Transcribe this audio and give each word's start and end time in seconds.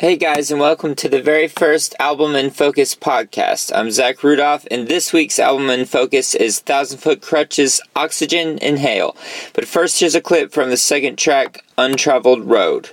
Hey 0.00 0.14
guys, 0.14 0.52
and 0.52 0.60
welcome 0.60 0.94
to 0.94 1.08
the 1.08 1.20
very 1.20 1.48
first 1.48 1.92
Album 1.98 2.36
in 2.36 2.50
Focus 2.50 2.94
podcast. 2.94 3.72
I'm 3.74 3.90
Zach 3.90 4.22
Rudolph, 4.22 4.64
and 4.70 4.86
this 4.86 5.12
week's 5.12 5.40
Album 5.40 5.68
in 5.70 5.86
Focus 5.86 6.36
is 6.36 6.60
Thousand 6.60 6.98
Foot 6.98 7.20
Krutch's 7.20 7.80
Oxygen 7.96 8.58
Inhale. 8.58 9.16
But 9.54 9.66
first, 9.66 9.98
here's 9.98 10.14
a 10.14 10.20
clip 10.20 10.52
from 10.52 10.70
the 10.70 10.76
second 10.76 11.18
track, 11.18 11.64
Untraveled 11.76 12.44
Road. 12.44 12.90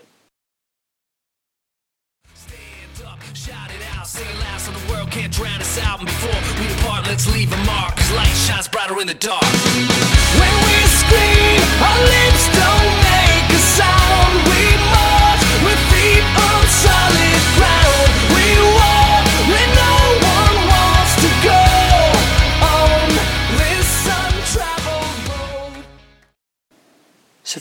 let's 7.05 7.31
leave 7.31 7.53
a 7.53 7.57
mark 7.65 7.95
Cause 7.95 8.11
light 8.13 8.27
shines 8.27 8.67
brighter 8.67 8.99
in 8.99 9.05
the 9.05 9.13
dark 9.13 9.43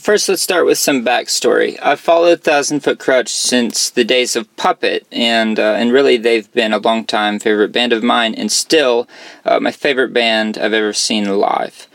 first 0.05 0.29
let's 0.29 0.43
start 0.43 0.67
with 0.67 0.77
some 0.77 1.03
backstory. 1.03 1.79
I've 1.81 1.99
followed 1.99 2.43
Thousand 2.43 2.81
Foot 2.81 2.99
Krutch 2.99 3.31
since 3.31 3.89
the 3.89 4.05
days 4.05 4.37
of 4.37 4.55
Puppet, 4.55 5.07
and 5.11 5.59
uh, 5.59 5.77
and 5.79 5.95
really 5.95 6.19
they've 6.19 6.53
been 6.53 6.75
a 6.75 6.79
long 6.79 7.07
time 7.07 7.39
favorite 7.39 7.73
band 7.73 7.95
of 7.95 8.03
mine, 8.03 8.35
and 8.35 8.53
still 8.53 9.09
uh, 9.47 9.59
my 9.61 9.71
favorite 9.71 10.13
band 10.13 10.59
I've 10.59 10.75
ever 10.75 10.93
seen 10.93 11.39
live. 11.39 11.89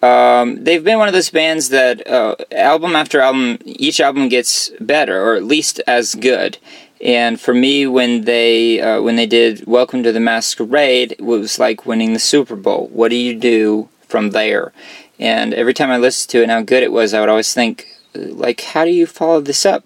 Um, 0.00 0.62
they've 0.62 0.84
been 0.84 0.98
one 0.98 1.08
of 1.08 1.14
those 1.14 1.30
bands 1.30 1.70
that 1.70 2.06
uh, 2.06 2.36
album 2.52 2.94
after 2.94 3.20
album, 3.20 3.58
each 3.64 3.98
album 3.98 4.28
gets 4.28 4.70
better, 4.78 5.20
or 5.20 5.34
at 5.34 5.42
least 5.42 5.80
as 5.88 6.14
good. 6.14 6.58
And 7.04 7.40
for 7.40 7.54
me, 7.54 7.88
when 7.88 8.20
they 8.20 8.80
uh, 8.80 9.02
when 9.02 9.16
they 9.16 9.26
did 9.26 9.66
"Welcome 9.66 10.04
to 10.04 10.12
the 10.12 10.20
Masquerade," 10.20 11.12
it 11.18 11.22
was 11.22 11.58
like 11.58 11.86
winning 11.86 12.12
the 12.12 12.20
Super 12.20 12.54
Bowl. 12.54 12.86
What 12.92 13.08
do 13.08 13.16
you 13.16 13.34
do 13.34 13.88
from 14.02 14.30
there? 14.30 14.72
And 15.18 15.52
every 15.54 15.74
time 15.74 15.90
I 15.90 15.98
listened 15.98 16.30
to 16.30 16.38
it, 16.38 16.42
and 16.44 16.52
how 16.52 16.62
good 16.62 16.82
it 16.82 16.92
was, 16.92 17.12
I 17.12 17.20
would 17.20 17.28
always 17.28 17.52
think, 17.52 17.88
like, 18.14 18.60
how 18.60 18.84
do 18.84 18.90
you 18.90 19.06
follow 19.06 19.40
this 19.40 19.66
up? 19.66 19.84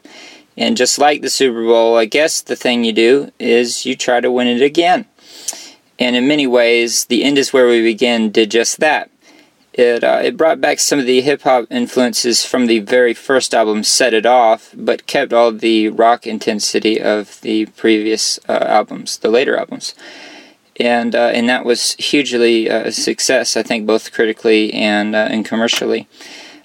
And 0.56 0.76
just 0.76 0.98
like 0.98 1.22
the 1.22 1.30
Super 1.30 1.64
Bowl, 1.64 1.96
I 1.96 2.04
guess 2.04 2.42
the 2.42 2.56
thing 2.56 2.84
you 2.84 2.92
do 2.92 3.32
is 3.38 3.86
you 3.86 3.96
try 3.96 4.20
to 4.20 4.30
win 4.30 4.46
it 4.46 4.60
again. 4.60 5.06
And 5.98 6.16
in 6.16 6.28
many 6.28 6.46
ways, 6.46 7.06
The 7.06 7.24
End 7.24 7.38
is 7.38 7.52
Where 7.52 7.66
We 7.66 7.82
Begin 7.82 8.30
did 8.30 8.50
just 8.50 8.80
that. 8.80 9.10
It, 9.72 10.04
uh, 10.04 10.20
it 10.22 10.36
brought 10.36 10.60
back 10.60 10.78
some 10.80 10.98
of 10.98 11.06
the 11.06 11.22
hip 11.22 11.42
hop 11.42 11.66
influences 11.70 12.44
from 12.44 12.66
the 12.66 12.80
very 12.80 13.14
first 13.14 13.54
album, 13.54 13.82
Set 13.82 14.12
It 14.12 14.26
Off, 14.26 14.74
but 14.76 15.06
kept 15.06 15.32
all 15.32 15.50
the 15.50 15.88
rock 15.88 16.26
intensity 16.26 17.00
of 17.00 17.40
the 17.40 17.66
previous 17.66 18.38
uh, 18.48 18.52
albums, 18.52 19.16
the 19.18 19.30
later 19.30 19.56
albums. 19.56 19.94
And, 20.80 21.14
uh, 21.14 21.30
and 21.34 21.48
that 21.48 21.64
was 21.64 21.92
hugely 21.94 22.70
uh, 22.70 22.88
a 22.88 22.92
success, 22.92 23.56
I 23.56 23.62
think, 23.62 23.86
both 23.86 24.12
critically 24.12 24.72
and, 24.72 25.14
uh, 25.14 25.28
and 25.30 25.44
commercially. 25.44 26.08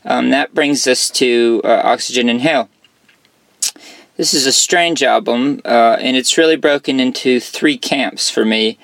Um, 0.06 0.30
that 0.30 0.54
brings 0.54 0.88
us 0.88 1.10
to 1.12 1.62
uh, 1.64 1.82
Oxygen 1.84 2.30
Inhale. 2.30 2.70
This 4.16 4.34
is 4.34 4.46
a 4.48 4.52
strange 4.52 5.04
album, 5.04 5.62
and 5.64 6.18
it's 6.18 6.40
really 6.40 6.56
broken 6.56 7.00
into 7.00 7.40
three 7.40 7.78
camps 7.78 8.32
for 8.32 8.44
me. 8.44 8.80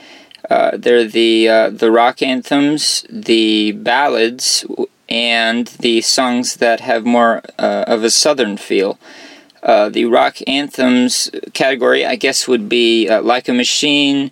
They're 0.47 1.05
the 1.05 1.71
the 1.73 1.89
rock 1.91 2.21
anthems, 2.21 3.03
the 3.09 3.71
ballads, 3.71 4.63
and 5.09 5.65
the 5.79 6.01
songs 6.01 6.57
that 6.57 6.81
have 6.81 7.03
more 7.07 7.37
of 7.57 8.03
a 8.03 8.11
southern 8.11 8.57
feel. 8.57 8.99
Uh, 9.63 9.87
the 9.87 10.03
rock 10.05 10.37
anthems 10.45 11.31
category, 11.53 12.05
I 12.05 12.17
guess, 12.17 12.49
would 12.49 12.67
be 12.67 13.07
uh, 13.07 13.21
"Like 13.21 13.47
a 13.47 13.53
Machine," 13.53 14.31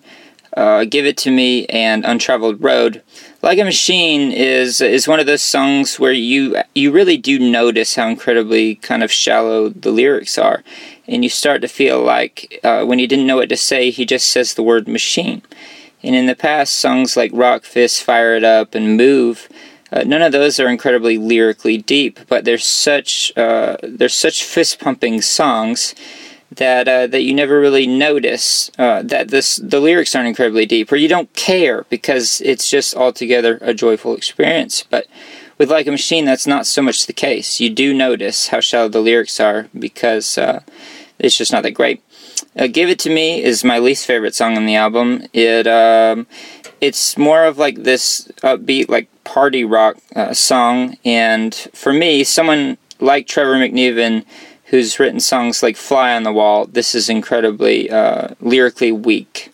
"Give 0.56 1.06
It 1.06 1.18
to 1.18 1.32
Me," 1.32 1.66
and 1.68 2.06
"Untraveled 2.06 2.64
Road." 2.64 3.02
"Like 3.42 3.60
a 3.60 3.64
Machine" 3.64 4.32
is 4.32 4.82
is 4.82 5.08
one 5.08 5.20
of 5.20 5.26
those 5.26 5.42
songs 5.42 6.00
where 6.00 6.12
you 6.12 6.58
you 6.76 6.92
really 6.92 7.18
do 7.18 7.40
notice 7.40 7.96
how 7.96 8.08
incredibly 8.08 8.76
kind 8.76 9.04
of 9.04 9.12
shallow 9.12 9.70
the 9.70 9.92
lyrics 9.92 10.38
are, 10.38 10.64
and 11.08 11.24
you 11.24 11.30
start 11.30 11.62
to 11.62 11.68
feel 11.68 12.02
like 12.02 12.60
when 12.64 13.00
he 13.00 13.08
didn't 13.08 13.28
know 13.28 13.38
what 13.38 13.50
to 13.50 13.58
say, 13.58 13.92
he 13.92 14.06
just 14.06 14.28
says 14.28 14.54
the 14.54 14.64
word 14.64 14.88
"machine." 14.88 15.42
And 16.04 16.16
in 16.16 16.26
the 16.26 16.36
past, 16.36 16.76
songs 16.76 17.16
like 17.16 17.32
Rawkfist, 17.32 18.02
Fire 18.02 18.36
It 18.36 18.44
Up, 18.44 18.74
and 18.74 18.98
Move, 18.98 19.48
uh, 19.92 20.04
none 20.04 20.22
of 20.22 20.32
those 20.32 20.60
are 20.60 20.70
incredibly 20.70 21.18
lyrically 21.18 21.78
deep, 21.78 22.20
but 22.28 22.46
they're 22.46 22.58
such 22.58 23.32
uh, 23.38 23.78
they're 23.84 24.10
such 24.10 24.44
fist 24.44 24.80
pumping 24.80 25.22
songs 25.22 25.94
that 26.52 26.88
uh, 26.88 27.08
that 27.08 27.22
you 27.22 27.34
never 27.34 27.60
really 27.60 27.88
notice 27.88 28.70
uh, 28.78 29.02
that 29.04 29.30
this 29.30 29.56
the 29.58 29.80
lyrics 29.80 30.14
aren't 30.14 30.28
incredibly 30.28 30.66
deep, 30.66 30.92
or 30.92 30.98
you 30.98 31.08
don't 31.08 31.34
care 31.34 31.86
because 31.90 32.42
it's 32.42 32.70
just 32.70 32.96
altogether 32.96 33.58
a 33.62 33.74
joyful 33.74 34.16
experience. 34.16 34.84
But 34.90 35.08
with 35.58 35.72
Like 35.72 35.88
a 35.88 35.92
Machine, 35.92 36.26
that's 36.26 36.48
not 36.48 36.66
so 36.66 36.82
much 36.82 37.06
the 37.06 37.14
case. 37.14 37.60
You 37.60 37.70
do 37.70 37.94
notice 37.94 38.48
how 38.48 38.60
shallow 38.60 38.90
the 38.90 39.00
lyrics 39.00 39.40
are 39.40 39.70
because 39.78 40.38
uh, 40.38 40.62
it's 41.20 41.38
just 41.38 41.52
not 41.52 41.64
that 41.64 41.72
great. 41.72 42.04
Uh, 42.58 42.68
Give 42.68 42.90
It 42.90 43.00
to 43.00 43.10
Me 43.10 43.42
is 43.42 43.64
my 43.64 43.80
least 43.80 44.06
favorite 44.06 44.36
song 44.36 44.58
on 44.58 44.66
the 44.66 44.76
album. 44.76 45.28
It 45.34 45.68
um, 45.68 46.28
it's 46.82 47.18
more 47.18 47.46
of 47.46 47.58
like 47.58 47.84
this 47.84 48.28
upbeat, 48.42 48.90
like 48.90 49.08
party 49.24 49.64
rock 49.64 49.98
uh, 50.16 50.34
song, 50.34 50.98
and 51.06 51.54
for 51.74 51.94
me, 51.94 52.24
someone 52.24 52.78
like 53.00 53.28
Trevor 53.28 53.56
McNevan, 53.56 54.26
who's 54.72 55.00
written 55.00 55.20
songs 55.20 55.62
like 55.62 55.76
Fly 55.76 56.16
on 56.16 56.24
the 56.24 56.32
Wall, 56.32 56.66
this 56.66 56.96
is 56.96 57.10
incredibly 57.10 57.92
uh, 57.92 58.30
lyrically 58.40 58.92
weak. 58.92 59.54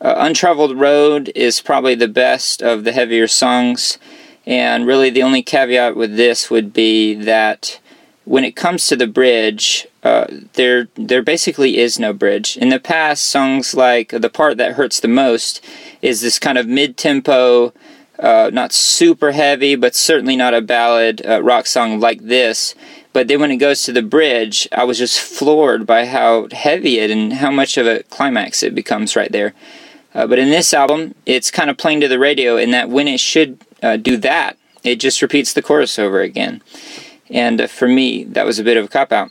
Uh, 0.00 0.14
Untraveled 0.18 0.76
Road 0.76 1.30
is 1.36 1.60
probably 1.60 1.94
the 1.94 2.08
best 2.08 2.60
of 2.60 2.82
the 2.82 2.90
heavier 2.90 3.28
songs, 3.28 3.96
and 4.44 4.86
really 4.86 5.08
the 5.08 5.22
only 5.22 5.42
caveat 5.42 5.94
with 5.94 6.16
this 6.16 6.50
would 6.50 6.72
be 6.72 7.14
that 7.14 7.80
when 8.24 8.44
it 8.44 8.56
comes 8.56 8.88
to 8.88 8.96
the 8.96 9.06
bridge, 9.06 9.86
uh, 10.02 10.26
there 10.54 10.88
there 10.94 11.22
basically 11.22 11.78
is 11.78 11.98
no 11.98 12.12
bridge. 12.12 12.56
In 12.56 12.70
the 12.70 12.80
past, 12.80 13.24
songs 13.24 13.74
like 13.74 14.08
the 14.08 14.30
part 14.30 14.56
that 14.56 14.72
hurts 14.72 14.98
the 14.98 15.08
most 15.08 15.64
is 16.02 16.22
this 16.22 16.40
kind 16.40 16.58
of 16.58 16.66
mid-tempo, 16.66 17.72
uh, 18.18 18.50
not 18.52 18.72
super 18.72 19.30
heavy, 19.32 19.76
but 19.76 19.94
certainly 19.94 20.36
not 20.36 20.54
a 20.54 20.60
ballad 20.60 21.24
uh, 21.24 21.40
rock 21.40 21.66
song 21.66 22.00
like 22.00 22.22
this. 22.22 22.74
But 23.12 23.28
then 23.28 23.40
when 23.40 23.50
it 23.50 23.56
goes 23.56 23.82
to 23.84 23.92
the 23.92 24.02
bridge, 24.02 24.68
I 24.72 24.84
was 24.84 24.98
just 24.98 25.20
floored 25.20 25.86
by 25.86 26.06
how 26.06 26.48
heavy 26.52 26.98
it 26.98 27.10
and 27.10 27.32
how 27.32 27.50
much 27.50 27.76
of 27.76 27.86
a 27.86 28.02
climax 28.04 28.62
it 28.62 28.74
becomes 28.74 29.16
right 29.16 29.32
there. 29.32 29.52
Uh, 30.14 30.26
but 30.26 30.38
in 30.38 30.50
this 30.50 30.72
album, 30.72 31.14
it's 31.26 31.50
kind 31.50 31.70
of 31.70 31.76
playing 31.76 32.00
to 32.00 32.08
the 32.08 32.18
radio 32.18 32.56
in 32.56 32.70
that 32.70 32.88
when 32.88 33.08
it 33.08 33.20
should 33.20 33.60
uh, 33.82 33.96
do 33.96 34.16
that, 34.18 34.56
it 34.82 34.96
just 34.96 35.22
repeats 35.22 35.52
the 35.52 35.62
chorus 35.62 35.98
over 35.98 36.20
again. 36.20 36.62
And 37.28 37.60
uh, 37.60 37.66
for 37.66 37.88
me, 37.88 38.24
that 38.24 38.46
was 38.46 38.58
a 38.58 38.64
bit 38.64 38.76
of 38.76 38.86
a 38.86 38.88
cop 38.88 39.12
out. 39.12 39.30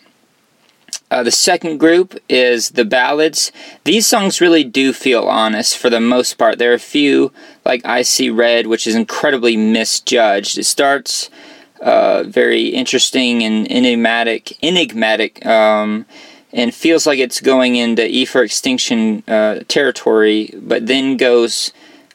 Uh, 1.12 1.24
the 1.24 1.32
second 1.32 1.80
group 1.80 2.18
is 2.30 2.72
the 2.72 2.86
ballads. 2.86 3.52
These 3.84 4.06
songs 4.06 4.42
really 4.42 4.64
do 4.64 4.94
feel 4.94 5.24
honest 5.24 5.78
for 5.78 5.90
the 5.90 6.00
most 6.00 6.38
part. 6.38 6.60
There 6.60 6.72
are 6.72 6.76
a 6.76 6.80
few, 6.80 7.32
like 7.66 7.84
I 7.84 8.04
See 8.04 8.30
Red, 8.30 8.68
which 8.68 8.86
is 8.86 8.96
incredibly 8.96 9.58
misjudged. 9.58 10.58
It 10.58 10.66
starts 10.66 11.30
uh, 11.82 12.24
very 12.24 12.68
interesting 12.68 13.44
and 13.44 13.70
enigmatic, 13.72 14.58
enigmatic, 14.64 15.46
um, 15.46 16.06
and 16.52 16.74
feels 16.74 17.06
like 17.06 17.20
it's 17.20 17.42
going 17.42 17.76
into 17.76 18.08
E 18.08 18.26
for 18.26 18.44
Extinction 18.44 19.24
uh, 19.28 19.60
territory, 19.68 20.54
but 20.56 20.88
then 20.88 21.18
goes. 21.18 21.72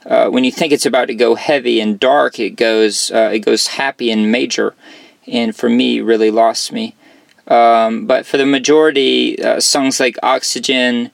Uh, 0.06 0.28
when 0.28 0.44
you 0.44 0.52
think 0.52 0.70
it's 0.70 0.84
about 0.84 1.06
to 1.06 1.14
go 1.14 1.34
heavy 1.34 1.80
and 1.80 1.98
dark, 1.98 2.38
it 2.38 2.50
goes 2.50 3.10
uh, 3.10 3.30
it 3.32 3.38
goes 3.38 3.68
happy 3.68 4.10
and 4.10 4.30
major 4.30 4.74
and 5.26 5.54
for 5.54 5.68
me 5.68 6.00
really 6.00 6.30
lost 6.30 6.72
me. 6.72 6.94
Um, 7.46 8.06
but 8.06 8.24
for 8.24 8.36
the 8.36 8.46
majority, 8.46 9.42
uh, 9.42 9.60
songs 9.60 10.00
like 10.00 10.16
Oxygen, 10.22 11.10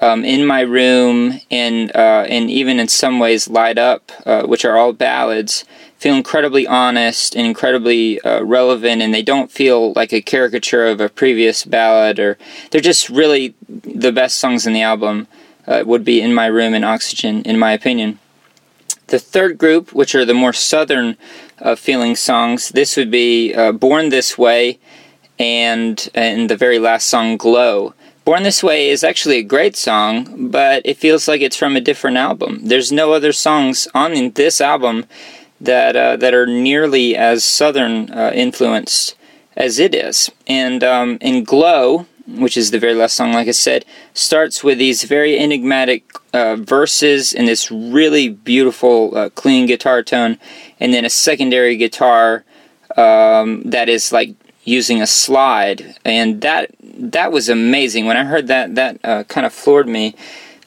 um, 0.00 0.24
In 0.24 0.46
My 0.46 0.60
Room, 0.60 1.40
and 1.50 1.94
uh, 1.94 2.26
and 2.28 2.50
even 2.50 2.78
in 2.78 2.88
some 2.88 3.18
ways 3.18 3.48
Light 3.48 3.78
Up, 3.78 4.12
uh, 4.26 4.42
which 4.42 4.64
are 4.64 4.76
all 4.76 4.92
ballads, 4.92 5.64
feel 6.00 6.16
incredibly 6.16 6.66
honest 6.66 7.36
and 7.36 7.46
incredibly 7.46 8.20
uh, 8.22 8.42
relevant, 8.42 9.02
and 9.02 9.12
they 9.12 9.22
don't 9.22 9.52
feel 9.52 9.92
like 9.92 10.12
a 10.12 10.22
caricature 10.22 10.86
of 10.86 11.00
a 11.00 11.10
previous 11.10 11.64
ballad, 11.64 12.18
or 12.18 12.38
they're 12.70 12.80
just 12.80 13.10
really 13.10 13.54
the 13.68 14.10
best 14.10 14.38
songs 14.38 14.66
in 14.66 14.72
the 14.72 14.82
album. 14.82 15.28
Uh, 15.66 15.84
would 15.86 16.04
be 16.04 16.20
In 16.20 16.34
My 16.34 16.46
Room 16.46 16.74
and 16.74 16.84
Oxygen, 16.84 17.42
in 17.42 17.56
my 17.56 17.72
opinion. 17.72 18.18
The 19.08 19.20
third 19.20 19.56
group, 19.56 19.92
which 19.92 20.14
are 20.16 20.24
the 20.24 20.34
more 20.34 20.54
southern 20.54 21.16
uh, 21.60 21.76
feeling 21.76 22.16
songs, 22.16 22.70
this 22.70 22.96
would 22.96 23.10
be 23.10 23.54
uh, 23.54 23.70
Born 23.70 24.08
This 24.08 24.36
Way 24.36 24.80
and, 25.38 26.08
and 26.14 26.50
the 26.50 26.56
very 26.56 26.80
last 26.80 27.06
song, 27.06 27.36
Glow. 27.36 27.94
Born 28.24 28.42
This 28.42 28.62
Way 28.64 28.88
is 28.88 29.04
actually 29.04 29.36
a 29.36 29.42
great 29.44 29.76
song, 29.76 30.50
but 30.50 30.82
it 30.84 30.96
feels 30.96 31.28
like 31.28 31.40
it's 31.40 31.56
from 31.56 31.76
a 31.76 31.80
different 31.80 32.16
album. 32.16 32.60
There's 32.62 32.90
no 32.90 33.12
other 33.12 33.32
songs 33.32 33.86
on 33.94 34.30
this 34.32 34.60
album 34.60 35.04
that 35.60 35.96
uh, 35.96 36.16
that 36.16 36.34
are 36.34 36.46
nearly 36.46 37.16
as 37.16 37.44
southern 37.44 38.10
uh, 38.10 38.32
influenced 38.34 39.16
as 39.56 39.78
it 39.78 39.94
is. 39.94 40.30
And 40.46 40.82
um, 40.82 41.18
in 41.20 41.44
Glow, 41.44 42.06
which 42.26 42.56
is 42.56 42.70
the 42.70 42.78
very 42.78 42.94
last 42.94 43.16
song, 43.16 43.32
like 43.32 43.48
I 43.48 43.52
said, 43.52 43.84
starts 44.14 44.62
with 44.62 44.78
these 44.78 45.04
very 45.04 45.38
enigmatic 45.38 46.04
uh, 46.32 46.56
verses 46.56 47.32
and 47.32 47.48
this 47.48 47.70
really 47.70 48.28
beautiful, 48.28 49.16
uh, 49.16 49.30
clean 49.30 49.66
guitar 49.66 50.02
tone, 50.02 50.38
and 50.78 50.94
then 50.94 51.04
a 51.04 51.10
secondary 51.10 51.76
guitar 51.76 52.44
um, 52.96 53.62
that 53.64 53.88
is 53.88 54.12
like 54.12 54.34
using 54.64 55.02
a 55.02 55.06
slide, 55.06 55.96
and 56.04 56.40
that 56.42 56.70
that 56.80 57.32
was 57.32 57.48
amazing. 57.48 58.06
When 58.06 58.16
I 58.16 58.24
heard 58.24 58.46
that, 58.46 58.74
that 58.76 59.00
uh, 59.04 59.24
kind 59.24 59.46
of 59.46 59.52
floored 59.52 59.88
me, 59.88 60.14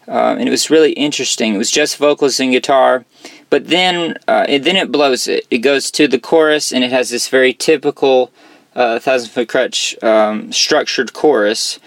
uh, 0.08 0.36
and 0.38 0.48
it 0.48 0.52
was 0.52 0.70
really 0.70 0.92
interesting. 0.94 1.56
It 1.56 1.58
was 1.58 1.72
just 1.72 1.98
vocals 1.98 2.40
and 2.40 2.52
guitar, 2.52 3.06
but 3.54 3.68
then 3.68 4.18
uh, 4.28 4.48
then 4.48 4.76
it 4.76 4.92
blows 4.92 5.28
it. 5.28 5.46
It 5.52 5.60
goes 5.60 5.92
to 5.92 6.08
the 6.08 6.20
chorus, 6.20 6.74
and 6.74 6.84
it 6.84 6.90
has 6.90 7.12
this 7.12 7.30
very 7.30 7.54
typical 7.54 8.32
uh, 8.74 8.98
Thousand 8.98 9.30
Foot 9.30 9.48
Krutch 9.48 10.04
um, 10.04 10.52
structured 10.52 11.14
chorus. 11.14 11.80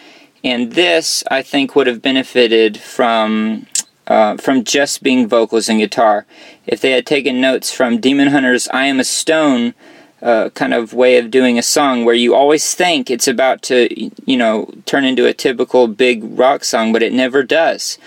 And 0.44 0.74
this, 0.74 1.24
I 1.28 1.42
think, 1.42 1.74
would 1.74 1.88
have 1.88 2.00
benefited 2.00 2.78
from 2.78 3.66
uh, 4.06 4.36
from 4.36 4.62
just 4.62 5.02
being 5.02 5.26
vocals 5.26 5.68
and 5.68 5.80
guitar. 5.80 6.24
If 6.68 6.80
they 6.80 6.92
had 6.92 7.04
taken 7.04 7.40
notes 7.40 7.72
from 7.72 7.98
Demon 7.98 8.28
Hunter's 8.28 8.68
"I 8.68 8.86
Am 8.86 9.00
a 9.00 9.04
Stone." 9.04 9.74
Uh, 10.22 10.48
kind 10.50 10.72
of 10.72 10.94
way 10.94 11.18
of 11.18 11.30
doing 11.30 11.58
a 11.58 11.62
song 11.62 12.04
where 12.04 12.14
you 12.14 12.34
always 12.34 12.74
think 12.74 13.10
it's 13.10 13.28
about 13.28 13.60
to, 13.60 13.86
you 14.24 14.36
know, 14.36 14.72
turn 14.86 15.04
into 15.04 15.26
a 15.26 15.34
typical 15.34 15.86
big 15.86 16.24
rock 16.38 16.64
song, 16.64 16.90
but 16.90 17.02
it 17.02 17.12
never 17.12 17.42
does. 17.42 17.98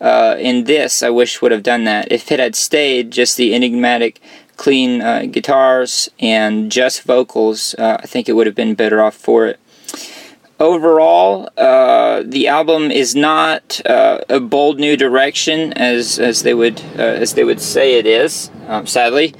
Uh, 0.00 0.36
in 0.38 0.64
this, 0.64 1.02
I 1.02 1.10
wish 1.10 1.40
would 1.40 1.52
have 1.52 1.62
done 1.62 1.84
that. 1.84 2.12
If 2.12 2.30
it 2.30 2.38
had 2.38 2.54
stayed 2.54 3.10
just 3.10 3.36
the 3.36 3.54
enigmatic, 3.54 4.20
clean 4.56 5.00
uh, 5.02 5.26
guitars 5.30 6.10
and 6.18 6.70
just 6.70 7.02
vocals, 7.02 7.74
uh, 7.78 7.98
I 8.00 8.06
think 8.06 8.28
it 8.28 8.32
would 8.32 8.46
have 8.46 8.56
been 8.56 8.74
better 8.74 9.02
off 9.02 9.14
for 9.14 9.46
it. 9.46 9.58
Overall, 10.58 11.50
uh, 11.58 12.22
the 12.24 12.48
album 12.48 12.90
is 12.90 13.14
not 13.14 13.84
uh, 13.86 14.20
a 14.28 14.40
bold 14.40 14.80
new 14.80 14.96
direction 14.96 15.74
as 15.74 16.18
as 16.18 16.44
they 16.44 16.54
would 16.54 16.80
as 16.96 17.34
they 17.34 17.44
would 17.44 17.60
say 17.60 17.98
it 17.98 18.06
is. 18.06 18.50
Um, 18.66 18.86
sadly, 18.86 19.34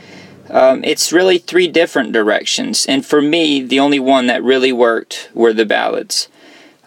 um, 0.51 0.85
it's 0.85 1.15
really 1.15 1.39
three 1.39 1.69
different 1.69 2.13
directions, 2.13 2.85
and 2.85 3.05
for 3.05 3.23
me, 3.23 3.63
the 3.63 3.81
only 3.81 3.99
one 3.99 4.27
that 4.27 4.45
really 4.45 4.73
worked 4.73 5.31
were 5.33 5.55
the 5.55 5.65
ballads. 5.65 6.29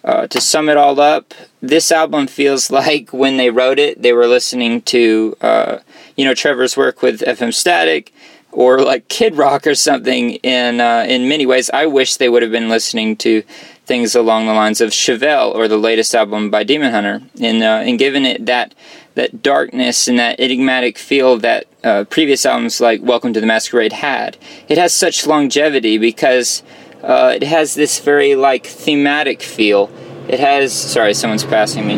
Uh, 0.04 0.28
to 0.28 0.40
sum 0.40 0.70
it 0.70 0.78
all 0.78 1.00
up, 1.00 1.34
this 1.62 1.92
album 1.92 2.28
feels 2.28 2.72
like 2.72 3.12
when 3.12 3.38
they 3.38 3.50
wrote 3.50 3.80
it, 3.80 4.02
they 4.02 4.14
were 4.14 4.28
listening 4.28 4.82
to, 4.84 5.36
uh, 5.42 5.80
you 6.16 6.26
know, 6.26 6.34
Trevor's 6.34 6.78
work 6.78 7.02
with 7.02 7.22
FM 7.22 7.54
Static 7.54 8.14
or 8.52 8.82
like 8.82 9.08
Kid 9.08 9.36
Rock 9.36 9.68
or 9.68 9.76
something. 9.76 10.32
In 10.36 10.82
uh, 10.82 11.06
in 11.08 11.30
many 11.30 11.46
ways, 11.46 11.70
I 11.72 11.86
wish 11.86 12.16
they 12.16 12.30
would 12.30 12.42
have 12.42 12.52
been 12.52 12.70
listening 12.70 13.16
to 13.18 13.44
things 13.86 14.16
along 14.16 14.46
the 14.46 14.54
lines 14.54 14.82
of 14.82 14.92
Chevelle 14.92 15.54
or 15.54 15.68
the 15.68 15.78
latest 15.78 16.14
album 16.14 16.50
by 16.50 16.64
Demon 16.64 16.92
Hunter, 16.92 17.22
and 17.42 17.64
uh, 17.64 17.82
and 17.86 18.00
given 18.00 18.26
it 18.26 18.46
that 18.46 18.74
that 19.16 19.42
darkness 19.44 20.08
and 20.08 20.18
that 20.20 20.40
enigmatic 20.40 20.98
feel 20.98 21.38
that 21.38 21.66
uh, 21.84 22.04
previous 22.06 22.46
albums 22.46 22.80
like 22.80 23.02
Welcome 23.02 23.34
to 23.34 23.42
the 23.42 23.48
Masquerade 23.48 23.94
had. 23.94 24.38
It 24.68 24.78
has 24.78 24.94
such 24.94 25.28
longevity 25.28 25.98
because 25.98 26.64
uh, 27.04 27.34
it 27.36 27.44
has 27.44 27.76
this 27.76 28.00
very 28.00 28.36
like 28.36 28.66
thematic 28.66 29.42
feel. 29.42 29.90
It 30.28 30.40
has 30.40 30.74
sorry, 30.74 31.14
someone's 31.14 31.44
passing 31.44 31.88
me. 31.88 31.98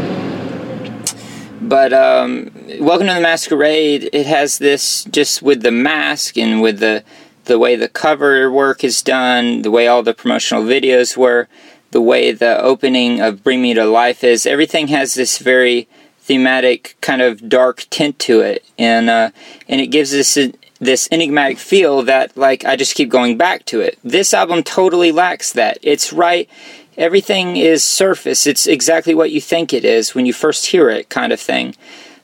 But 1.61 1.93
um, 1.93 2.51
Welcome 2.79 3.07
to 3.07 3.13
the 3.13 3.21
Masquerade, 3.21 4.09
it 4.13 4.25
has 4.25 4.57
this 4.57 5.03
just 5.03 5.41
with 5.41 5.61
the 5.61 5.71
mask 5.71 6.37
and 6.37 6.61
with 6.61 6.79
the 6.79 7.03
the 7.45 7.59
way 7.59 7.75
the 7.75 7.89
cover 7.89 8.49
work 8.49 8.83
is 8.83 9.01
done, 9.01 9.61
the 9.61 9.69
way 9.69 9.87
all 9.87 10.01
the 10.01 10.13
promotional 10.13 10.63
videos 10.63 11.17
were, 11.17 11.47
the 11.91 12.01
way 12.01 12.31
the 12.31 12.59
opening 12.61 13.19
of 13.19 13.43
Bring 13.43 13.61
Me 13.61 13.73
to 13.73 13.85
Life 13.85 14.23
is. 14.23 14.45
Everything 14.45 14.87
has 14.87 15.13
this 15.13 15.37
very 15.37 15.87
thematic 16.21 16.95
kind 17.01 17.21
of 17.21 17.49
dark 17.49 17.85
tint 17.89 18.17
to 18.19 18.39
it, 18.39 18.65
and 18.79 19.09
uh, 19.09 19.31
and 19.67 19.81
it 19.81 19.87
gives 19.87 20.13
us 20.13 20.37
this 20.81 21.07
enigmatic 21.11 21.59
feel 21.59 22.01
that 22.03 22.35
like 22.35 22.65
I 22.65 22.75
just 22.75 22.95
keep 22.95 23.07
going 23.07 23.37
back 23.37 23.63
to 23.67 23.79
it. 23.79 23.97
This 24.03 24.33
album 24.33 24.63
totally 24.63 25.13
lacks 25.13 25.53
that. 25.53 25.77
It's 25.81 26.11
right 26.11 26.49
everything 26.97 27.55
is 27.57 27.83
surface. 27.83 28.45
It's 28.45 28.67
exactly 28.67 29.15
what 29.15 29.31
you 29.31 29.41
think 29.41 29.73
it 29.73 29.85
is 29.85 30.13
when 30.13 30.25
you 30.25 30.33
first 30.33 30.67
hear 30.67 30.89
it 30.89 31.09
kind 31.09 31.31
of 31.31 31.39
thing. 31.39 31.75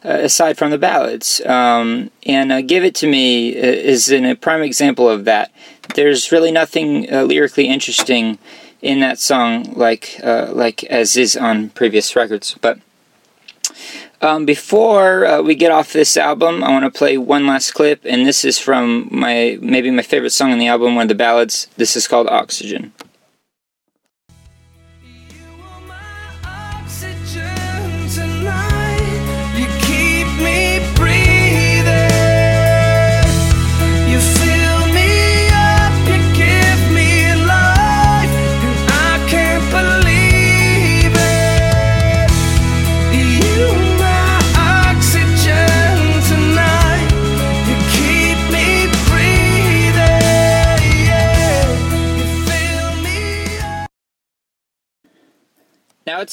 Uh, 0.06 0.20
aside 0.22 0.58
from 0.58 0.70
the 0.70 0.78
ballads. 0.78 1.42
Um, 1.46 2.12
and 2.24 2.52
uh, 2.52 2.62
Give 2.62 2.84
It 2.84 2.94
To 2.96 3.08
Me 3.08 3.58
uh, 3.58 3.66
is 3.66 4.10
an, 4.12 4.26
a 4.26 4.36
prime 4.36 4.62
example 4.62 5.10
of 5.10 5.26
that. 5.26 5.52
There's 5.96 6.32
really 6.32 6.52
nothing 6.52 7.12
uh, 7.12 7.24
lyrically 7.24 7.68
interesting 7.68 8.38
in 8.82 9.00
that 9.00 9.18
song 9.18 9.74
like 9.74 10.20
uh, 10.24 10.50
like 10.54 10.84
as 10.84 11.18
is 11.18 11.36
on 11.36 11.70
previous 11.70 12.16
records. 12.16 12.56
But 12.62 12.80
um, 14.22 14.46
before 14.46 15.26
uh, 15.26 15.42
we 15.42 15.56
get 15.56 15.72
off 15.72 15.94
this 15.94 16.18
album, 16.18 16.64
I 16.64 16.72
want 16.72 16.92
to 16.92 16.98
play 16.98 17.18
one 17.18 17.46
last 17.46 17.72
clip, 17.72 18.02
and 18.04 18.26
this 18.26 18.44
is 18.44 18.58
from 18.58 19.08
my 19.12 19.58
maybe 19.62 19.92
my 19.92 20.02
favorite 20.02 20.32
song 20.32 20.52
on 20.52 20.60
the 20.60 20.68
album, 20.68 20.96
one 20.96 21.04
of 21.04 21.10
the 21.10 21.16
ballads. 21.16 21.68
This 21.78 21.96
is 21.96 22.08
called 22.08 22.28
Oxygen. 22.28 22.94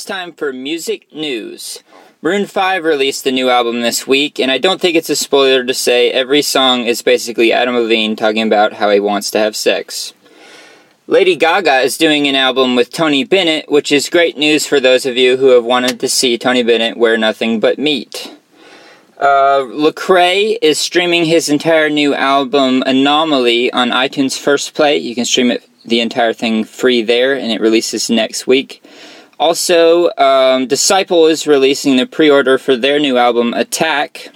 Time 0.04 0.32
for 0.32 0.52
music 0.52 1.12
news. 1.12 1.82
Maroon 2.22 2.46
5 2.46 2.84
released 2.84 3.24
the 3.24 3.32
new 3.32 3.50
album 3.50 3.82
this 3.82 4.06
week, 4.06 4.38
and 4.40 4.50
I 4.50 4.58
don't 4.58 4.80
think 4.80 4.96
it's 4.96 5.10
a 5.10 5.16
spoiler 5.16 5.64
to 5.64 5.74
say 5.74 6.10
every 6.10 6.42
song 6.42 6.84
is 6.84 7.02
basically 7.02 7.52
Adam 7.52 7.74
Levine 7.74 8.16
talking 8.16 8.42
about 8.42 8.74
how 8.74 8.90
he 8.90 9.00
wants 9.00 9.30
to 9.32 9.38
have 9.38 9.54
sex. 9.54 10.14
Lady 11.06 11.36
Gaga 11.36 11.80
is 11.80 11.98
doing 11.98 12.26
an 12.26 12.34
album 12.34 12.76
with 12.76 12.90
Tony 12.90 13.24
Bennett, 13.24 13.70
which 13.70 13.92
is 13.92 14.08
great 14.08 14.38
news 14.38 14.66
for 14.66 14.80
those 14.80 15.04
of 15.04 15.16
you 15.16 15.36
who 15.36 15.48
have 15.48 15.64
wanted 15.64 16.00
to 16.00 16.08
see 16.08 16.38
Tony 16.38 16.62
Bennett 16.62 16.96
wear 16.96 17.18
nothing 17.18 17.60
but 17.60 17.78
meat. 17.78 18.34
Uh, 19.18 19.60
Lecrae 19.68 20.56
is 20.62 20.78
streaming 20.78 21.26
his 21.26 21.48
entire 21.48 21.90
new 21.90 22.14
album 22.14 22.82
Anomaly 22.86 23.72
on 23.72 23.90
iTunes 23.90 24.38
First 24.38 24.74
Play. 24.74 24.96
You 24.96 25.14
can 25.14 25.24
stream 25.24 25.50
it 25.50 25.68
the 25.84 26.00
entire 26.00 26.32
thing 26.32 26.64
free 26.64 27.02
there, 27.02 27.34
and 27.34 27.52
it 27.52 27.60
releases 27.60 28.08
next 28.08 28.46
week. 28.46 28.82
Also, 29.44 30.08
um, 30.16 30.66
Disciple 30.66 31.26
is 31.26 31.46
releasing 31.46 31.96
the 31.96 32.06
pre 32.06 32.30
order 32.30 32.56
for 32.56 32.76
their 32.76 32.98
new 32.98 33.18
album, 33.18 33.52
Attack. 33.52 34.30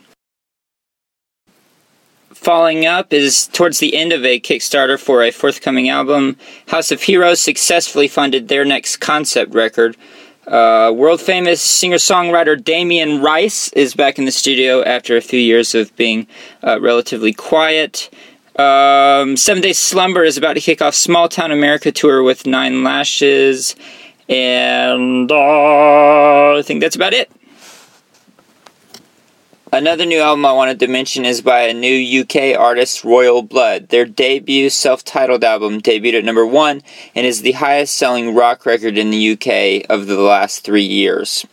Falling 2.29 2.85
Up 2.85 3.11
is 3.11 3.47
towards 3.47 3.79
the 3.79 3.97
end 3.97 4.13
of 4.13 4.23
a 4.27 4.39
Kickstarter 4.39 5.01
for 5.01 5.23
a 5.23 5.31
forthcoming 5.31 5.89
album. 5.89 6.37
House 6.67 6.93
of 6.93 7.01
Heroes 7.01 7.41
successfully 7.41 8.07
funded 8.07 8.49
their 8.49 8.67
next 8.67 8.99
concept 8.99 9.55
record. 9.55 9.97
Uh, 10.47 10.93
world 10.95 11.23
famous 11.23 11.63
singer 11.63 11.97
songwriter 11.97 12.63
Damien 12.63 13.23
Rice 13.23 13.73
is 13.73 13.95
back 13.95 14.19
in 14.19 14.27
the 14.27 14.31
studio 14.31 14.83
after 14.85 15.17
a 15.17 15.23
few 15.23 15.41
years 15.41 15.75
of 15.75 15.97
being 15.97 16.27
uh, 16.63 16.79
relatively 16.83 17.33
quiet. 17.33 18.11
Um, 18.57 19.39
Seventh 19.39 19.63
Day 19.63 19.73
Slumber 19.73 20.25
is 20.25 20.37
about 20.37 20.55
to 20.55 20.61
kick 20.61 20.83
off 20.83 20.95
Small 20.95 21.31
Town 21.31 21.51
America 21.51 21.93
tour 21.93 22.23
with 22.23 22.47
Nine 22.47 22.85
Lashes. 22.85 23.75
And 24.29 25.31
uh, 25.31 26.59
I 26.59 26.63
think 26.63 26.81
that's 26.81 26.97
about 26.97 27.15
it. 27.15 27.31
Another 29.71 30.07
new 30.07 30.21
album 30.21 30.47
I 30.47 30.53
wanted 30.53 30.81
to 30.81 30.87
mention 30.87 31.27
is 31.27 31.43
by 31.43 31.61
a 31.61 31.75
new 31.75 32.23
UK 32.23 32.59
artist, 32.59 33.05
Royal 33.05 33.43
Blood. 33.43 33.91
Their 33.91 34.07
debut 34.07 34.71
self 34.71 35.05
titled 35.05 35.45
album 35.45 35.83
debuted 35.83 36.21
at 36.21 36.25
number 36.25 36.47
one 36.47 36.83
and 37.15 37.27
is 37.27 37.43
the 37.43 37.53
highest 37.53 37.95
selling 37.97 38.35
rock 38.35 38.65
record 38.65 38.97
in 38.97 39.11
the 39.11 39.33
UK 39.33 39.85
of 39.91 40.07
the 40.07 40.21
last 40.21 40.65
three 40.65 40.85
years. 40.85 41.45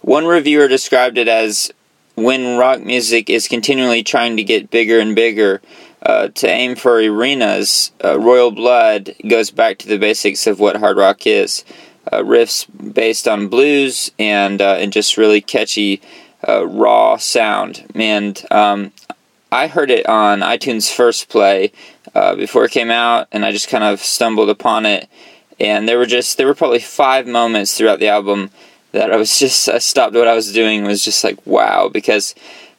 One 0.00 0.26
reviewer 0.26 0.68
described 0.68 1.18
it 1.18 1.26
as 1.26 1.72
when 2.14 2.56
rock 2.56 2.82
music 2.82 3.28
is 3.28 3.48
continually 3.48 4.04
trying 4.04 4.36
to 4.36 4.44
get 4.44 4.70
bigger 4.70 5.00
and 5.00 5.16
bigger, 5.16 5.60
uh, 6.02 6.28
to 6.28 6.48
aim 6.48 6.76
for 6.76 7.00
arenas, 7.00 7.90
uh, 8.04 8.16
Royal 8.18 8.52
Blood 8.52 9.12
goes 9.28 9.50
back 9.50 9.78
to 9.78 9.88
the 9.88 9.98
basics 9.98 10.46
of 10.46 10.60
what 10.60 10.76
hard 10.76 10.96
rock 10.96 11.26
is 11.26 11.64
uh, 12.12 12.18
riffs 12.18 12.66
based 12.94 13.26
on 13.26 13.48
blues 13.48 14.10
and 14.18 14.60
uh, 14.60 14.76
and 14.78 14.92
just 14.92 15.16
really 15.16 15.40
catchy 15.40 16.00
uh, 16.46 16.66
raw 16.66 17.16
sound. 17.16 17.84
And 17.94 18.44
um, 18.50 18.92
I 19.50 19.66
heard 19.68 19.90
it 19.90 20.08
on 20.08 20.40
iTunes 20.40 20.92
First 20.92 21.28
Play 21.28 21.72
uh, 22.14 22.34
before 22.34 22.64
it 22.64 22.70
came 22.70 22.90
out, 22.90 23.28
and 23.32 23.44
I 23.44 23.52
just 23.52 23.68
kind 23.68 23.84
of 23.84 24.00
stumbled 24.00 24.50
upon 24.50 24.86
it. 24.86 25.08
And 25.58 25.88
there 25.88 25.98
were 25.98 26.06
just 26.06 26.36
there 26.36 26.46
were 26.46 26.54
probably 26.54 26.80
five 26.80 27.26
moments 27.26 27.76
throughout 27.76 27.98
the 27.98 28.08
album 28.08 28.50
that 28.92 29.12
I 29.12 29.16
was 29.16 29.38
just 29.38 29.68
I 29.68 29.78
stopped 29.78 30.14
what 30.14 30.28
I 30.28 30.34
was 30.34 30.52
doing 30.52 30.84
was 30.84 31.04
just 31.04 31.24
like 31.24 31.44
wow 31.46 31.88
because 31.88 32.34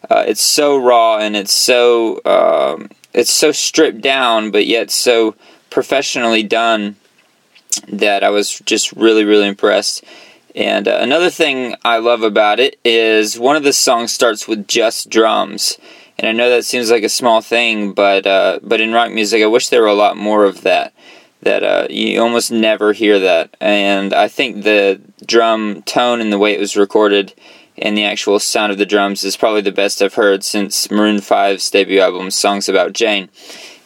uh, 0.09 0.23
it's 0.27 0.41
so 0.41 0.77
raw 0.77 1.17
and 1.17 1.35
it's 1.35 1.53
so 1.53 2.21
um, 2.25 2.89
it's 3.13 3.31
so 3.31 3.51
stripped 3.51 4.01
down 4.01 4.51
but 4.51 4.65
yet 4.65 4.91
so 4.91 5.35
professionally 5.69 6.43
done 6.43 6.95
that 7.87 8.23
I 8.23 8.29
was 8.29 8.59
just 8.59 8.91
really 8.93 9.23
really 9.23 9.47
impressed. 9.47 10.03
And 10.55 10.87
uh, 10.87 10.97
another 11.01 11.29
thing 11.29 11.75
I 11.85 11.99
love 11.99 12.23
about 12.23 12.59
it 12.59 12.79
is 12.83 13.37
one 13.37 13.55
of 13.55 13.63
the 13.63 13.73
songs 13.73 14.11
starts 14.11 14.47
with 14.47 14.67
just 14.67 15.07
drums. 15.07 15.77
And 16.17 16.27
I 16.27 16.31
know 16.31 16.49
that 16.49 16.65
seems 16.65 16.89
like 16.89 17.03
a 17.03 17.09
small 17.09 17.41
thing, 17.41 17.93
but 17.93 18.25
uh, 18.25 18.59
but 18.63 18.81
in 18.81 18.91
rock 18.91 19.11
music, 19.11 19.43
I 19.43 19.47
wish 19.47 19.69
there 19.69 19.83
were 19.83 19.87
a 19.87 19.93
lot 19.93 20.17
more 20.17 20.45
of 20.45 20.61
that. 20.61 20.93
That 21.43 21.63
uh, 21.63 21.87
you 21.91 22.19
almost 22.19 22.51
never 22.51 22.91
hear 22.93 23.19
that, 23.19 23.55
and 23.61 24.11
I 24.11 24.27
think 24.27 24.63
the 24.63 24.99
drum 25.23 25.83
tone 25.83 26.19
and 26.19 26.33
the 26.33 26.39
way 26.39 26.53
it 26.53 26.59
was 26.59 26.75
recorded, 26.75 27.35
and 27.77 27.95
the 27.95 28.05
actual 28.05 28.39
sound 28.39 28.71
of 28.71 28.79
the 28.79 28.87
drums 28.87 29.23
is 29.23 29.37
probably 29.37 29.61
the 29.61 29.71
best 29.71 30.01
I've 30.01 30.15
heard 30.15 30.43
since 30.43 30.89
Maroon 30.89 31.17
5's 31.17 31.69
debut 31.69 31.99
album, 31.99 32.31
"Songs 32.31 32.67
About 32.67 32.93
Jane." 32.93 33.29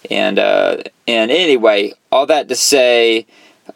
And 0.10 0.40
uh, 0.40 0.78
and 1.06 1.30
anyway, 1.30 1.92
all 2.10 2.26
that 2.28 2.48
to 2.48 2.56
say, 2.56 3.28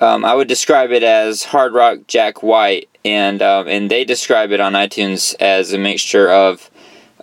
um, 0.01 0.25
I 0.25 0.33
would 0.33 0.47
describe 0.47 0.91
it 0.91 1.03
as 1.03 1.43
hard 1.43 1.73
rock 1.73 1.99
Jack 2.07 2.43
White, 2.43 2.89
and 3.03 3.41
um, 3.41 3.67
and 3.67 3.89
they 3.89 4.03
describe 4.03 4.51
it 4.51 4.59
on 4.59 4.73
iTunes 4.73 5.35
as 5.39 5.73
a 5.73 5.77
mixture 5.77 6.29
of 6.29 6.69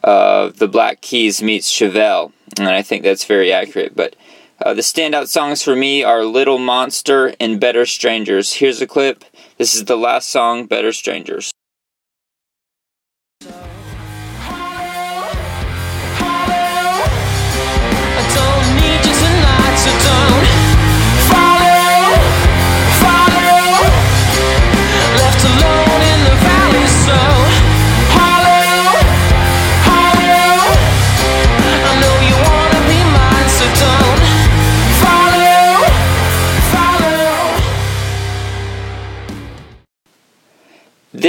uh, 0.04 0.48
the 0.56 0.68
Black 0.68 1.00
Keys 1.00 1.42
meets 1.42 1.72
Chevelle, 1.72 2.32
and 2.58 2.68
I 2.68 2.82
think 2.82 3.02
that's 3.02 3.24
very 3.24 3.52
accurate. 3.52 3.94
But 3.94 4.16
uh, 4.64 4.74
the 4.74 4.82
standout 4.82 5.28
songs 5.28 5.62
for 5.62 5.74
me 5.74 6.04
are 6.04 6.24
Little 6.24 6.58
Monster 6.58 7.34
and 7.40 7.60
Better 7.60 7.86
Strangers. 7.86 8.54
Here's 8.54 8.80
a 8.80 8.86
clip. 8.86 9.24
This 9.58 9.74
is 9.74 9.84
the 9.84 9.96
last 9.96 10.28
song, 10.28 10.66
Better 10.66 10.92
Strangers. 10.92 11.52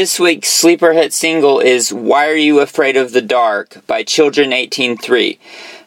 This 0.03 0.19
week's 0.19 0.49
sleeper 0.49 0.91
hit 0.91 1.13
single 1.13 1.61
is 1.61 1.93
Why 1.93 2.27
Are 2.27 2.35
You 2.35 2.59
Afraid 2.59 2.97
of 2.97 3.13
the 3.13 3.21
Dark 3.21 3.87
by 3.87 4.03
Children 4.03 4.51
18:3. 4.51 5.39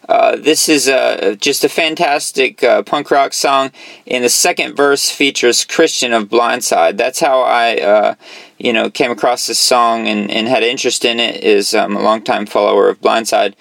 Uh, 0.09 0.37
this 0.37 0.71
is 0.71 0.89
uh, 0.89 1.37
just 1.39 1.65
a 1.65 1.69
fantastic 1.69 2.65
uh, 2.65 2.83
punk 2.83 3.11
rock 3.11 3.35
song, 3.35 3.73
and 4.07 4.25
the 4.25 4.31
second 4.31 4.75
verse 4.75 5.11
features 5.11 5.67
Christian 5.67 6.15
of 6.15 6.31
Blindside. 6.31 6.97
That's 6.97 7.21
how 7.21 7.43
I, 7.43 7.77
uh, 7.77 8.15
you 8.57 8.73
know, 8.73 8.89
came 8.89 9.11
across 9.11 9.49
this 9.49 9.59
song 9.59 10.09
and, 10.09 10.31
and 10.31 10.49
had 10.49 10.63
interest 10.63 11.05
in 11.05 11.21
it. 11.21 11.45
Is 11.45 11.75
um, 11.75 11.95
a 11.95 12.01
longtime 12.01 12.47
follower 12.47 12.89
of 12.89 13.03
Blindside, 13.03 13.53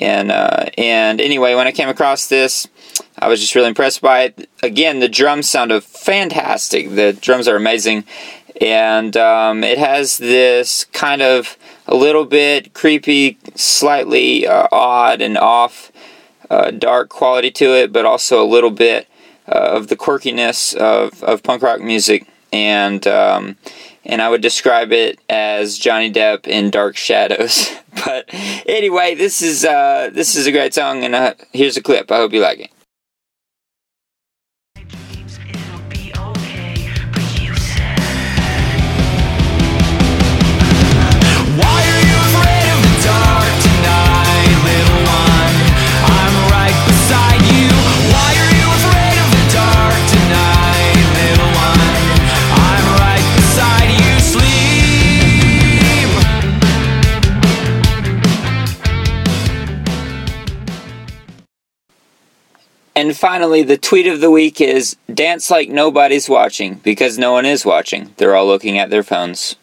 and 0.00 0.32
uh, 0.32 0.70
and 0.78 1.20
anyway, 1.20 1.54
when 1.54 1.66
I 1.66 1.72
came 1.72 1.90
across 1.90 2.28
this, 2.28 2.66
I 3.18 3.28
was 3.28 3.40
just 3.40 3.54
really 3.54 3.68
impressed 3.68 4.00
by 4.00 4.22
it. 4.22 4.48
Again, 4.62 5.00
the 5.00 5.08
drums 5.10 5.50
sounded 5.50 5.84
fantastic. 5.84 6.94
The 6.94 7.12
drums 7.12 7.46
are 7.46 7.56
amazing, 7.56 8.04
and 8.60 9.16
um, 9.16 9.62
it 9.62 9.78
has 9.78 10.18
this 10.18 10.84
kind 10.86 11.22
of 11.22 11.56
a 11.86 11.94
little 11.94 12.24
bit 12.24 12.74
creepy, 12.74 13.38
slightly 13.54 14.46
uh, 14.46 14.68
odd 14.72 15.20
and 15.20 15.38
off, 15.38 15.92
uh, 16.50 16.70
dark 16.70 17.08
quality 17.08 17.50
to 17.50 17.74
it, 17.74 17.92
but 17.92 18.04
also 18.04 18.42
a 18.42 18.46
little 18.46 18.70
bit 18.70 19.08
uh, 19.46 19.52
of 19.52 19.88
the 19.88 19.96
quirkiness 19.96 20.74
of, 20.74 21.22
of 21.22 21.42
punk 21.42 21.62
rock 21.62 21.80
music, 21.80 22.26
and 22.52 23.06
um, 23.06 23.56
and 24.04 24.22
I 24.22 24.28
would 24.28 24.40
describe 24.40 24.92
it 24.92 25.18
as 25.28 25.78
Johnny 25.78 26.10
Depp 26.10 26.46
in 26.46 26.70
Dark 26.70 26.96
Shadows. 26.96 27.70
but 28.04 28.24
anyway, 28.66 29.14
this 29.14 29.42
is 29.42 29.64
uh, 29.64 30.10
this 30.12 30.34
is 30.36 30.46
a 30.46 30.52
great 30.52 30.74
song, 30.74 31.04
and 31.04 31.14
uh, 31.14 31.34
here's 31.52 31.76
a 31.76 31.82
clip. 31.82 32.10
I 32.10 32.16
hope 32.16 32.32
you 32.32 32.40
like 32.40 32.60
it. 32.60 32.70
And 62.98 63.16
finally, 63.16 63.62
the 63.62 63.78
tweet 63.78 64.08
of 64.08 64.20
the 64.20 64.28
week 64.28 64.60
is 64.60 64.96
dance 65.14 65.52
like 65.52 65.68
nobody's 65.68 66.28
watching 66.28 66.80
because 66.82 67.16
no 67.16 67.30
one 67.30 67.46
is 67.46 67.64
watching. 67.64 68.12
They're 68.16 68.34
all 68.34 68.48
looking 68.48 68.76
at 68.76 68.90
their 68.90 69.04
phones. 69.04 69.54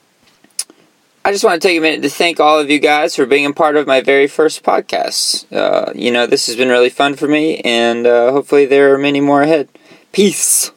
I 1.25 1.33
just 1.33 1.43
want 1.43 1.61
to 1.61 1.67
take 1.67 1.77
a 1.77 1.81
minute 1.81 2.01
to 2.03 2.09
thank 2.09 2.39
all 2.39 2.57
of 2.57 2.69
you 2.69 2.79
guys 2.79 3.13
for 3.13 3.25
being 3.25 3.45
a 3.45 3.51
part 3.51 3.75
of 3.75 3.87
my 3.87 3.99
very 3.99 4.27
first 4.27 4.63
podcast. 4.63 5.51
Uh, 5.53 5.91
you 5.93 6.11
know, 6.11 6.25
this 6.25 6.47
has 6.47 6.55
been 6.55 6.69
really 6.69 6.89
fun 6.89 7.17
for 7.17 7.27
me, 7.27 7.59
and 7.59 8.07
uh, 8.07 8.31
hopefully, 8.31 8.65
there 8.65 8.93
are 8.93 8.97
many 8.97 9.19
more 9.19 9.41
ahead. 9.41 9.67
Peace. 10.13 10.71